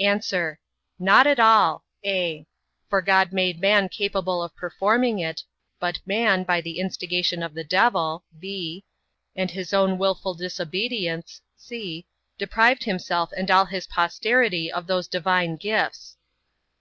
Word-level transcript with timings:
A. 0.00 0.20
Not 0.98 1.28
at 1.28 1.38
all; 1.38 1.84
(a) 2.04 2.44
for 2.90 3.00
God 3.00 3.32
made 3.32 3.60
man 3.60 3.88
capable 3.88 4.42
of 4.42 4.56
performing 4.56 5.20
it; 5.20 5.44
but 5.78 6.00
man, 6.04 6.42
by 6.42 6.60
the 6.60 6.80
instigation 6.80 7.44
of 7.44 7.54
the 7.54 7.62
devil, 7.62 8.24
(b) 8.40 8.84
and 9.36 9.52
his 9.52 9.72
own 9.72 9.96
wilful 9.96 10.34
disobedience, 10.34 11.40
(c) 11.56 12.04
deprived 12.38 12.82
himself 12.82 13.30
and 13.36 13.52
all 13.52 13.66
his 13.66 13.86
posterity 13.86 14.68
of 14.72 14.88
those 14.88 15.06
divine 15.06 15.54
gifts. 15.54 16.16